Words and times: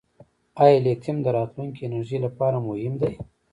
آیا 0.63 0.77
لیتیم 0.85 1.17
د 1.21 1.27
راتلونکي 1.37 1.81
انرژۍ 1.83 2.17
لپاره 2.25 2.57
مهم 2.67 2.93
دی؟ 3.01 3.11